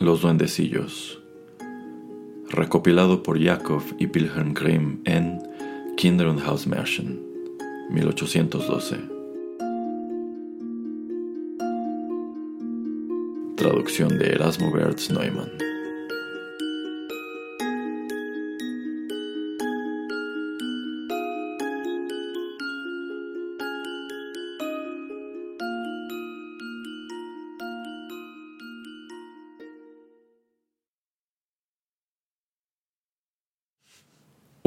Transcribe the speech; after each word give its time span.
Los 0.00 0.22
duendecillos. 0.22 1.20
Recopilado 2.48 3.22
por 3.22 3.38
Jakob 3.38 3.82
y 3.98 4.06
Wilhelm 4.06 4.54
Grimm 4.54 5.02
en 5.04 5.42
Kinder 5.98 6.26
und 6.26 6.40
Hausmärchen, 6.40 7.20
1812. 7.90 8.96
Traducción 13.56 14.18
de 14.18 14.32
Erasmo 14.32 14.72
Bertz 14.72 15.10
Neumann. 15.10 15.69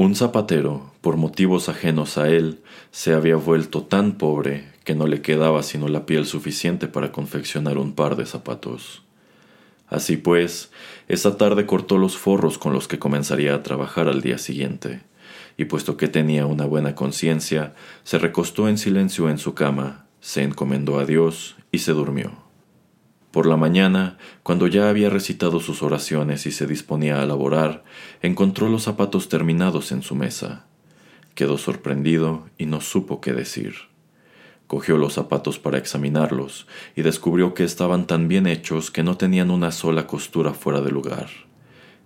Un 0.04 0.16
zapatero, 0.16 0.92
por 1.00 1.16
motivos 1.16 1.70
ajenos 1.70 2.18
a 2.18 2.28
él, 2.28 2.60
se 2.92 3.14
había 3.14 3.38
vuelto 3.38 3.84
tan 3.84 4.18
pobre 4.18 4.66
que 4.84 4.96
no 4.96 5.08
le 5.08 5.22
quedaba 5.22 5.64
sino 5.64 5.88
la 5.88 6.06
piel 6.06 6.26
suficiente 6.26 6.90
para 6.90 7.14
confeccionar 7.14 7.78
un 7.78 7.94
par 7.94 8.18
de 8.18 8.26
zapatos. 8.26 9.02
Así 9.88 10.18
pues, 10.18 10.72
esa 11.08 11.38
tarde 11.38 11.66
cortó 11.66 11.98
los 11.98 12.18
forros 12.18 12.58
con 12.58 12.74
los 12.74 12.90
que 12.90 13.00
comenzaría 13.00 13.56
a 13.56 13.64
trabajar 13.64 14.10
al 14.10 14.22
día 14.22 14.40
siguiente, 14.40 15.04
y 15.56 15.66
puesto 15.66 15.96
que 15.96 16.10
tenía 16.10 16.48
una 16.48 16.66
buena 16.66 16.96
conciencia, 16.96 17.74
se 18.04 18.18
recostó 18.18 18.68
en 18.68 18.78
silencio 18.78 19.30
en 19.30 19.38
su 19.38 19.54
cama, 19.54 20.08
se 20.20 20.44
encomendó 20.44 21.00
a 21.00 21.06
Dios 21.06 21.56
y 21.72 21.80
se 21.80 21.94
durmió. 21.94 22.43
Por 23.34 23.48
la 23.48 23.58
mañana, 23.58 24.20
cuando 24.44 24.68
ya 24.68 24.90
había 24.90 25.10
recitado 25.10 25.60
sus 25.60 25.82
oraciones 25.82 26.46
y 26.46 26.52
se 26.52 26.68
disponía 26.68 27.20
a 27.20 27.26
laborar, 27.26 27.84
encontró 28.22 28.70
los 28.70 28.84
zapatos 28.84 29.28
terminados 29.28 29.92
en 29.92 30.04
su 30.04 30.14
mesa. 30.14 30.68
Quedó 31.34 31.58
sorprendido 31.58 32.46
y 32.60 32.68
no 32.68 32.80
supo 32.80 33.22
qué 33.22 33.34
decir. 33.34 33.74
Cogió 34.68 35.00
los 35.00 35.14
zapatos 35.14 35.58
para 35.58 35.80
examinarlos 35.80 36.68
y 36.96 37.02
descubrió 37.02 37.56
que 37.56 37.64
estaban 37.64 38.06
tan 38.06 38.28
bien 38.28 38.46
hechos 38.46 38.92
que 38.92 39.02
no 39.02 39.18
tenían 39.18 39.50
una 39.50 39.72
sola 39.72 40.06
costura 40.06 40.54
fuera 40.54 40.82
de 40.82 40.92
lugar. 40.92 41.30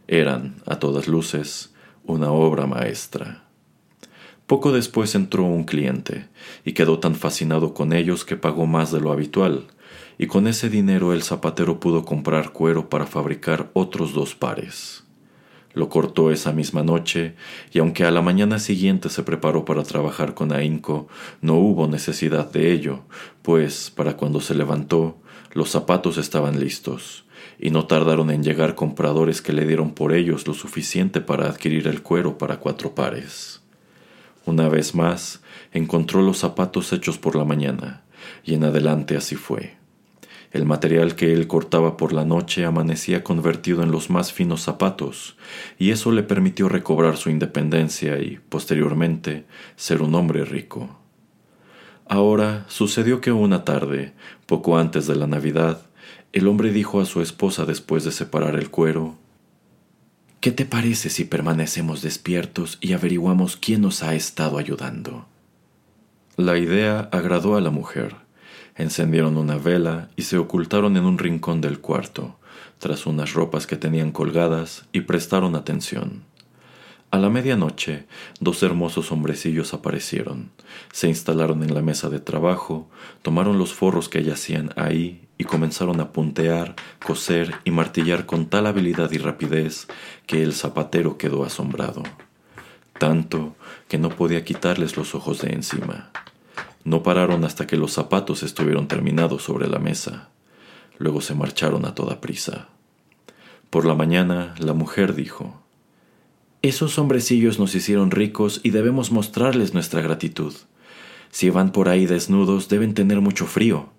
Eran, 0.08 0.56
a 0.66 0.80
todas 0.80 1.09
luces, 1.09 1.73
una 2.06 2.31
obra 2.31 2.67
maestra. 2.67 3.44
Poco 4.45 4.72
después 4.72 5.14
entró 5.14 5.44
un 5.44 5.66
cliente, 5.66 6.30
y 6.64 6.72
quedó 6.72 7.00
tan 7.00 7.16
fascinado 7.16 7.73
con 7.73 7.91
ellos 7.91 8.23
que 8.23 8.38
pagó 8.38 8.66
más 8.66 8.94
de 8.94 9.02
lo 9.02 9.12
habitual, 9.12 9.67
y 10.17 10.27
con 10.27 10.47
ese 10.47 10.69
dinero 10.69 11.13
el 11.13 11.23
zapatero 11.23 11.79
pudo 11.79 12.03
comprar 12.05 12.51
cuero 12.51 12.89
para 12.89 13.05
fabricar 13.05 13.69
otros 13.73 14.13
dos 14.13 14.35
pares. 14.35 15.03
Lo 15.73 15.89
cortó 15.89 16.31
esa 16.31 16.53
misma 16.53 16.81
noche, 16.81 17.35
y 17.71 17.77
aunque 17.77 18.03
a 18.03 18.09
la 18.09 18.23
mañana 18.23 18.57
siguiente 18.57 19.09
se 19.09 19.22
preparó 19.22 19.63
para 19.63 19.83
trabajar 19.83 20.33
con 20.33 20.51
ahínco, 20.51 21.07
no 21.41 21.53
hubo 21.53 21.88
necesidad 21.88 22.51
de 22.51 22.72
ello, 22.72 23.03
pues, 23.44 23.91
para 23.91 24.17
cuando 24.17 24.41
se 24.41 24.56
levantó, 24.56 25.19
los 25.53 25.69
zapatos 25.69 26.17
estaban 26.17 26.59
listos, 26.59 27.25
y 27.59 27.69
no 27.69 27.85
tardaron 27.85 28.31
en 28.31 28.44
llegar 28.44 28.73
compradores 28.73 29.44
que 29.44 29.53
le 29.53 29.67
dieron 29.67 29.91
por 29.91 30.13
ellos 30.13 30.47
lo 30.47 30.56
suficiente 30.56 31.22
para 31.22 31.47
adquirir 31.47 31.88
el 31.88 32.01
cuero 32.01 32.39
para 32.39 32.57
cuatro 32.57 32.95
pares. 32.95 33.61
Una 34.47 34.69
vez 34.69 34.95
más, 34.95 35.44
encontró 35.73 36.23
los 36.23 36.39
zapatos 36.39 36.91
hechos 36.91 37.19
por 37.19 37.35
la 37.35 37.45
mañana, 37.45 38.03
y 38.44 38.56
en 38.56 38.63
adelante 38.63 39.16
así 39.16 39.35
fue. 39.35 39.76
El 40.57 40.66
material 40.66 41.13
que 41.13 41.34
él 41.34 41.45
cortaba 41.45 41.97
por 41.97 42.13
la 42.13 42.25
noche 42.25 42.66
amanecía 42.66 43.23
convertido 43.23 43.84
en 43.84 43.91
los 43.91 44.09
más 44.09 44.34
finos 44.34 44.63
zapatos, 44.63 45.38
y 45.78 45.91
eso 45.91 46.12
le 46.12 46.23
permitió 46.23 46.68
recobrar 46.68 47.16
su 47.16 47.29
independencia 47.29 48.18
y, 48.18 48.40
posteriormente, 48.50 49.45
ser 49.75 50.01
un 50.01 50.16
hombre 50.16 50.45
rico. 50.45 50.97
Ahora 52.07 52.66
sucedió 52.69 53.22
que 53.22 53.31
una 53.31 53.66
tarde, 53.66 54.13
poco 54.47 54.79
antes 54.79 55.06
de 55.06 55.16
la 55.16 55.28
Navidad, 55.28 55.84
el 56.34 56.47
hombre 56.47 56.72
dijo 56.72 57.01
a 57.01 57.06
su 57.06 57.22
esposa 57.22 57.66
después 57.66 58.03
de 58.03 58.12
separar 58.12 58.56
el 58.56 58.72
cuero 58.72 59.16
¿Qué 60.39 60.51
te 60.51 60.66
parece 60.66 61.12
si 61.12 61.25
permanecemos 61.25 62.01
despiertos 62.01 62.79
y 62.81 62.94
averiguamos 62.94 63.57
quién 63.57 63.81
nos 63.81 64.01
ha 64.01 64.16
estado 64.16 64.57
ayudando? 64.57 65.28
La 66.35 66.57
idea 66.57 67.09
agradó 67.12 67.57
a 67.57 67.62
la 67.62 67.69
mujer 67.69 68.26
Encendieron 68.77 69.38
una 69.38 69.57
vela 69.57 70.09
y 70.15 70.23
se 70.23 70.38
ocultaron 70.38 70.97
en 70.97 71.05
un 71.05 71.17
rincón 71.17 71.61
del 71.61 71.79
cuarto, 71.79 72.38
tras 72.77 73.07
unas 73.07 73.33
ropas 73.33 73.65
que 73.65 73.75
tenían 73.75 74.11
colgadas, 74.11 74.85
y 74.91 75.01
prestaron 75.01 75.55
atención. 75.55 76.23
A 77.09 77.17
la 77.17 77.29
medianoche, 77.29 78.05
dos 78.39 78.61
hermosos 78.63 79.11
hombrecillos 79.13 79.73
aparecieron, 79.73 80.51
se 80.91 81.07
instalaron 81.07 81.63
en 81.63 81.73
la 81.73 81.81
mesa 81.81 82.09
de 82.09 82.19
trabajo, 82.19 82.89
tomaron 83.21 83.57
los 83.57 83.73
forros 83.73 84.09
que 84.09 84.23
yacían 84.23 84.73
ahí 84.75 85.25
y 85.38 85.45
comenzaron 85.45 86.01
a 86.01 86.11
puntear, 86.11 86.75
coser 87.03 87.55
y 87.63 87.71
martillar 87.71 88.25
con 88.25 88.47
tal 88.47 88.67
habilidad 88.67 89.09
y 89.11 89.19
rapidez 89.19 89.88
que 90.25 90.44
el 90.44 90.53
zapatero 90.53 91.17
quedó 91.17 91.45
asombrado, 91.45 92.03
tanto 92.99 93.55
que 93.88 93.97
no 93.97 94.09
podía 94.09 94.44
quitarles 94.44 94.97
los 94.97 95.15
ojos 95.15 95.39
de 95.39 95.53
encima. 95.53 96.11
No 96.88 97.03
pararon 97.03 97.44
hasta 97.44 97.68
que 97.68 97.75
los 97.75 97.92
zapatos 97.92 98.44
estuvieron 98.44 98.88
terminados 98.88 99.44
sobre 99.44 99.68
la 99.68 99.78
mesa. 99.78 100.30
Luego 100.98 101.20
se 101.20 101.36
marcharon 101.36 101.84
a 101.84 101.94
toda 101.94 102.22
prisa. 102.22 102.70
Por 103.70 103.84
la 103.84 103.94
mañana, 103.94 104.56
la 104.58 104.72
mujer 104.72 105.14
dijo, 105.14 105.62
Esos 106.62 106.98
hombrecillos 106.98 107.59
nos 107.59 107.75
hicieron 107.75 108.09
ricos 108.09 108.62
y 108.64 108.70
debemos 108.70 109.12
mostrarles 109.12 109.74
nuestra 109.74 110.00
gratitud. 110.00 110.53
Si 111.30 111.50
van 111.50 111.74
por 111.74 111.90
ahí 111.90 112.06
desnudos, 112.06 112.70
deben 112.70 112.94
tener 112.94 113.19
mucho 113.19 113.48
frío. 113.48 113.90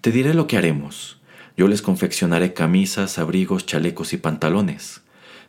Te 0.00 0.12
diré 0.12 0.32
lo 0.32 0.46
que 0.46 0.56
haremos. 0.56 1.20
Yo 1.56 1.66
les 1.66 1.82
confeccionaré 1.82 2.54
camisas, 2.54 3.18
abrigos, 3.18 3.66
chalecos 3.66 4.12
y 4.12 4.18
pantalones. 4.18 5.02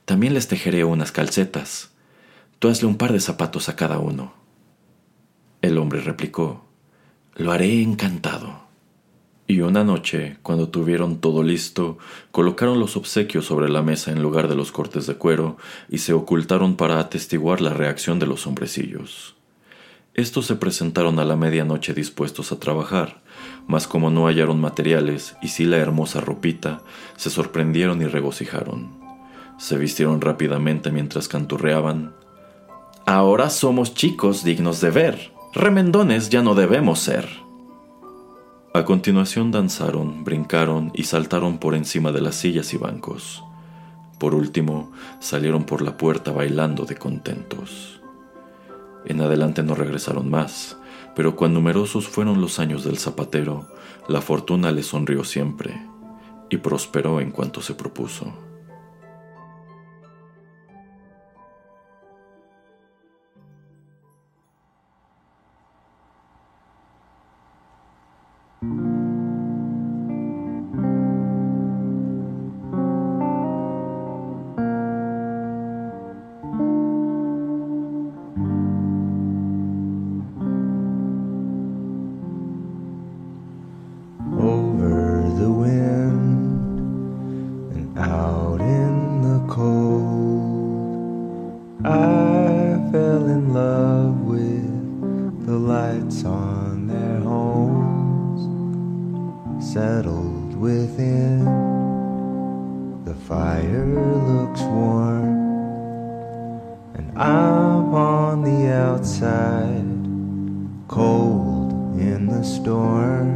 También 0.06 0.34
les 0.34 0.48
tejeré 0.48 0.84
unas 0.84 1.12
calcetas. 1.12 1.92
Tú 2.58 2.70
hazle 2.70 2.88
un 2.88 2.98
par 2.98 3.14
de 3.14 3.20
zapatos 3.20 3.70
a 3.70 3.76
cada 3.76 4.00
uno. 4.00 4.34
El 5.62 5.78
hombre 5.78 6.02
replicó, 6.02 6.71
lo 7.36 7.52
haré 7.52 7.82
encantado. 7.82 8.62
Y 9.48 9.62
una 9.62 9.84
noche, 9.84 10.38
cuando 10.44 10.70
tuvieron 10.70 11.20
todo 11.20 11.44
listo, 11.44 11.98
colocaron 12.32 12.80
los 12.80 12.96
obsequios 12.96 13.46
sobre 13.46 13.70
la 13.70 13.82
mesa 13.82 14.12
en 14.12 14.22
lugar 14.22 14.48
de 14.48 14.56
los 14.56 14.72
cortes 14.72 15.08
de 15.08 15.16
cuero 15.16 15.58
y 15.90 15.98
se 15.98 16.14
ocultaron 16.14 16.78
para 16.78 17.00
atestiguar 17.00 17.60
la 17.60 17.74
reacción 17.74 18.18
de 18.20 18.28
los 18.28 18.48
hombrecillos. 18.48 19.36
Estos 20.14 20.46
se 20.46 20.56
presentaron 20.56 21.20
a 21.20 21.26
la 21.26 21.36
medianoche 21.36 21.94
dispuestos 21.94 22.52
a 22.52 22.60
trabajar, 22.60 23.22
mas 23.68 23.88
como 23.88 24.10
no 24.10 24.28
hallaron 24.28 24.60
materiales 24.60 25.36
y 25.42 25.50
sí 25.50 25.66
la 25.66 25.78
hermosa 25.78 26.22
ropita, 26.22 26.82
se 27.18 27.30
sorprendieron 27.30 28.02
y 28.02 28.06
regocijaron. 28.06 28.90
Se 29.58 29.78
vistieron 29.78 30.22
rápidamente 30.22 30.92
mientras 30.92 31.28
canturreaban. 31.28 32.14
Ahora 33.06 33.50
somos 33.50 33.94
chicos 33.94 34.44
dignos 34.44 34.82
de 34.82 34.92
ver. 34.92 35.41
Remendones 35.54 36.30
ya 36.30 36.42
no 36.42 36.56
debemos 36.56 37.00
ser. 37.00 37.28
A 38.74 38.86
continuación 38.86 39.52
danzaron, 39.52 40.24
brincaron 40.24 40.92
y 40.94 41.04
saltaron 41.04 41.58
por 41.58 41.76
encima 41.76 42.14
de 42.14 42.22
las 42.22 42.36
sillas 42.36 42.74
y 42.74 42.78
bancos. 42.78 43.44
Por 44.18 44.34
último, 44.34 44.94
salieron 45.20 45.66
por 45.66 45.82
la 45.82 45.98
puerta 45.98 46.32
bailando 46.32 46.86
de 46.86 46.96
contentos. 46.96 48.00
En 49.04 49.20
adelante 49.20 49.62
no 49.62 49.76
regresaron 49.76 50.30
más, 50.30 50.78
pero 51.18 51.36
cuán 51.36 51.54
numerosos 51.54 52.08
fueron 52.08 52.40
los 52.40 52.58
años 52.60 52.86
del 52.86 52.98
zapatero, 52.98 53.68
la 54.08 54.22
fortuna 54.22 54.72
le 54.72 54.84
sonrió 54.84 55.26
siempre 55.26 55.86
y 56.50 56.58
prosperó 56.58 57.20
en 57.20 57.32
cuanto 57.32 57.62
se 57.62 57.74
propuso. 57.74 58.32
Fire 103.32 103.86
looks 103.86 104.60
warm, 104.60 105.24
and 106.96 107.18
I'm 107.18 107.94
on 107.94 108.42
the 108.44 108.70
outside, 108.70 109.88
cold 110.90 111.72
in 111.98 112.26
the 112.26 112.44
storm. 112.44 113.30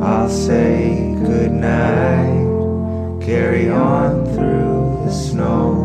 I'll 0.00 0.28
say 0.28 1.16
goodnight, 1.24 2.46
carry 3.20 3.68
on 3.68 4.24
through 4.26 5.02
the 5.04 5.10
snow. 5.10 5.75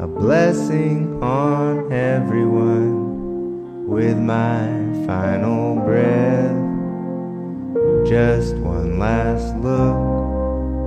A 0.00 0.06
blessing 0.06 1.22
on 1.22 1.92
everyone 1.92 3.86
with 3.86 4.16
my 4.16 4.64
final 5.04 5.74
breath. 5.76 6.56
Just 8.08 8.56
one 8.56 8.98
last 8.98 9.54
look 9.58 9.94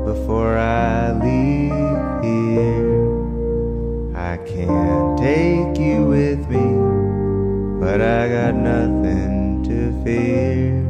before 0.08 0.58
I 0.58 1.12
leave 1.12 2.24
here. 2.24 3.06
I 4.16 4.38
can't 4.38 5.20
take 5.20 5.78
you 5.78 6.06
with 6.08 6.50
me, 6.50 7.80
but 7.80 8.02
I 8.02 8.28
got 8.30 8.56
nothing 8.56 9.62
to 9.66 9.94
fear. 10.04 10.82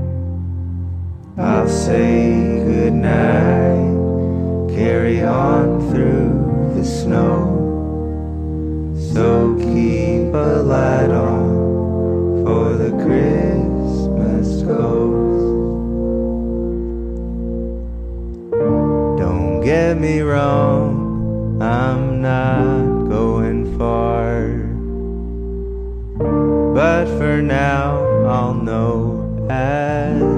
I'll 1.38 1.68
say 1.68 2.64
goodnight, 2.64 3.98
carry 4.74 5.22
on 5.26 5.92
through 5.92 6.72
the 6.76 6.86
snow. 6.86 7.53
So 9.14 9.56
keep 9.60 10.34
a 10.34 10.64
light 10.66 11.12
on 11.12 12.44
for 12.44 12.74
the 12.74 12.90
Christmas 13.04 14.64
ghost. 14.64 15.44
Don't 19.20 19.62
get 19.64 20.00
me 20.00 20.22
wrong, 20.22 21.62
I'm 21.62 22.24
not 22.24 23.08
going 23.08 23.78
far. 23.78 24.48
But 26.74 27.06
for 27.20 27.40
now, 27.40 28.02
I'll 28.26 28.56
know 28.56 29.48
as 29.48 30.33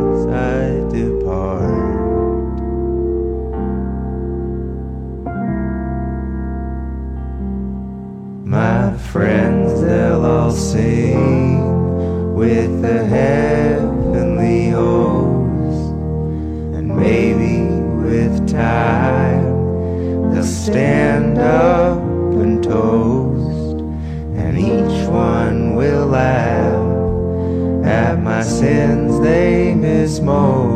they'll 10.46 10.54
sing 10.54 12.36
with 12.36 12.82
the 12.84 13.04
heavenly 13.04 14.70
host, 14.70 15.90
and 16.76 16.88
maybe 16.88 17.62
with 18.04 18.48
time. 18.48 20.32
They'll 20.32 20.44
stand 20.44 21.40
up 21.40 21.98
and 21.98 22.64
toast, 22.64 23.82
and 24.38 24.60
each 24.60 25.10
one 25.10 25.76
will 25.76 26.06
laugh 26.06 27.84
at 27.84 28.22
my 28.22 28.44
sins 28.44 29.20
they 29.22 29.74
miss 29.74 30.20
most, 30.20 30.75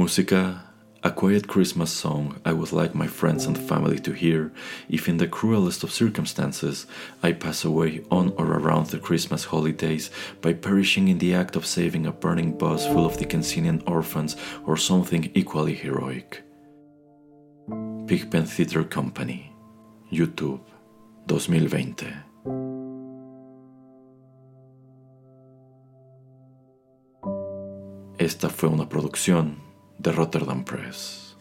Música, 0.00 0.62
a 1.02 1.10
quiet 1.10 1.46
Christmas 1.46 1.92
song 1.92 2.40
I 2.42 2.54
would 2.54 2.72
like 2.72 2.94
my 2.94 3.06
friends 3.06 3.44
and 3.44 3.58
family 3.58 3.98
to 3.98 4.12
hear 4.12 4.50
if, 4.88 5.10
in 5.10 5.18
the 5.18 5.28
cruelest 5.28 5.84
of 5.84 5.92
circumstances, 5.92 6.86
I 7.22 7.32
pass 7.32 7.66
away 7.66 8.02
on 8.10 8.32
or 8.38 8.46
around 8.46 8.86
the 8.86 8.98
Christmas 8.98 9.44
holidays 9.44 10.10
by 10.40 10.54
perishing 10.54 11.08
in 11.08 11.18
the 11.18 11.34
act 11.34 11.54
of 11.54 11.66
saving 11.66 12.06
a 12.06 12.12
burning 12.12 12.56
bus 12.56 12.86
full 12.86 13.04
of 13.04 13.18
Dickensian 13.18 13.82
orphans 13.86 14.36
or 14.64 14.78
something 14.78 15.30
equally 15.34 15.74
heroic. 15.74 16.44
Pigpen 18.06 18.46
Theatre 18.46 18.84
Company, 18.84 19.52
YouTube, 20.10 20.64
2020. 21.28 22.06
Esta 28.18 28.48
fue 28.48 28.70
una 28.70 28.88
producción 28.88 29.69
de 30.00 30.12
Rotterdam 30.12 30.64
Press. 30.64 31.36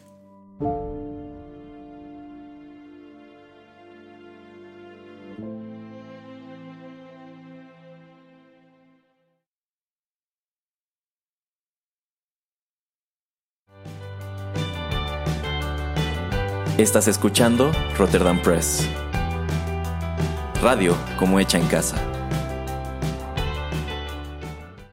Estás 16.78 17.08
escuchando 17.08 17.72
Rotterdam 17.98 18.42
Press. 18.42 18.88
Radio 20.62 20.98
como 21.18 21.40
hecha 21.40 21.58
en 21.58 21.68
casa. 21.68 22.09